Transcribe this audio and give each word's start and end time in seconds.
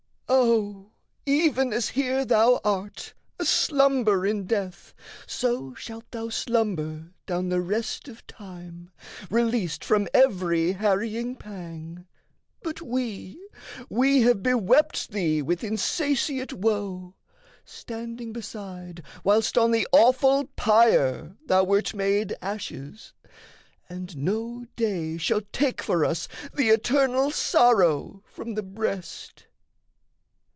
"O 0.33 0.87
even 1.25 1.73
as 1.73 1.89
here 1.89 2.25
thou 2.25 2.59
art, 2.63 3.13
aslumber 3.39 4.25
in 4.25 4.45
death, 4.47 4.93
So 5.27 5.73
shalt 5.75 6.09
thou 6.11 6.29
slumber 6.29 7.13
down 7.25 7.49
the 7.49 7.61
rest 7.61 8.07
of 8.07 8.25
time, 8.27 8.91
Released 9.29 9.83
from 9.83 10.07
every 10.13 10.73
harrying 10.73 11.35
pang. 11.35 12.07
But 12.63 12.81
we, 12.81 13.39
We 13.89 14.21
have 14.21 14.41
bewept 14.41 15.09
thee 15.11 15.41
with 15.41 15.63
insatiate 15.63 16.53
woe, 16.53 17.15
Standing 17.65 18.31
beside 18.33 19.03
whilst 19.23 19.57
on 19.57 19.71
the 19.71 19.87
awful 19.91 20.45
pyre 20.55 21.35
Thou 21.45 21.63
wert 21.65 21.93
made 21.93 22.35
ashes; 22.41 23.13
and 23.89 24.15
no 24.17 24.65
day 24.75 25.17
shall 25.17 25.41
take 25.51 25.81
For 25.81 26.03
us 26.03 26.27
the 26.53 26.69
eternal 26.69 27.31
sorrow 27.31 28.23
from 28.25 28.55
the 28.55 28.63
breast." 28.63 29.45